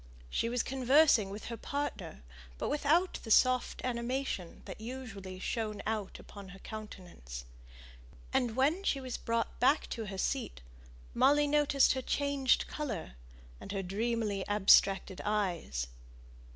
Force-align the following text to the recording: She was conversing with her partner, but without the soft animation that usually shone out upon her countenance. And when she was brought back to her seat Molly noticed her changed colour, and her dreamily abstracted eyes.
She 0.31 0.49
was 0.49 0.63
conversing 0.63 1.29
with 1.29 1.45
her 1.45 1.57
partner, 1.57 2.23
but 2.57 2.69
without 2.69 3.19
the 3.21 3.29
soft 3.29 3.85
animation 3.85 4.63
that 4.65 4.81
usually 4.81 5.37
shone 5.37 5.83
out 5.85 6.17
upon 6.17 6.49
her 6.49 6.57
countenance. 6.57 7.45
And 8.33 8.55
when 8.55 8.83
she 8.83 8.99
was 8.99 9.17
brought 9.17 9.59
back 9.59 9.87
to 9.91 10.05
her 10.07 10.17
seat 10.17 10.61
Molly 11.13 11.45
noticed 11.45 11.93
her 11.93 12.01
changed 12.01 12.65
colour, 12.65 13.13
and 13.59 13.71
her 13.73 13.83
dreamily 13.83 14.43
abstracted 14.47 15.21
eyes. 15.23 15.85